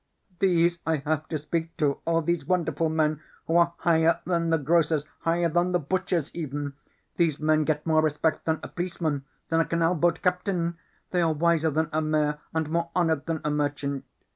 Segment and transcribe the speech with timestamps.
[0.39, 4.57] "These I have to speak to, all these wonderful men who are higher than the
[4.57, 6.73] grocers, higher than the butchers even.
[7.17, 10.79] These men get more respect than a policeman, than a canal boat captain.
[11.11, 14.03] They are wiser than a mayor and more honored than a merchant.